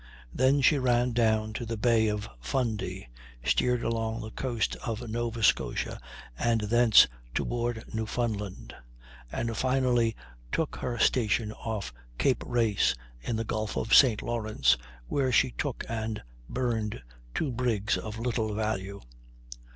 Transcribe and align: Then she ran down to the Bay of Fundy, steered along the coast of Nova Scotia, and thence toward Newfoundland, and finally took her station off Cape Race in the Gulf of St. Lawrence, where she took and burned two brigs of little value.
Then 0.33 0.61
she 0.61 0.79
ran 0.79 1.11
down 1.11 1.53
to 1.53 1.63
the 1.63 1.77
Bay 1.77 2.07
of 2.07 2.27
Fundy, 2.39 3.07
steered 3.43 3.83
along 3.83 4.21
the 4.21 4.31
coast 4.31 4.75
of 4.77 5.07
Nova 5.07 5.43
Scotia, 5.43 6.01
and 6.39 6.61
thence 6.61 7.07
toward 7.35 7.83
Newfoundland, 7.93 8.73
and 9.31 9.55
finally 9.55 10.15
took 10.51 10.77
her 10.77 10.97
station 10.97 11.51
off 11.51 11.93
Cape 12.17 12.43
Race 12.47 12.95
in 13.21 13.35
the 13.35 13.43
Gulf 13.43 13.77
of 13.77 13.93
St. 13.93 14.23
Lawrence, 14.23 14.75
where 15.05 15.31
she 15.31 15.51
took 15.51 15.85
and 15.87 16.23
burned 16.49 17.03
two 17.35 17.51
brigs 17.51 17.95
of 17.95 18.17
little 18.17 18.55
value. 18.55 19.01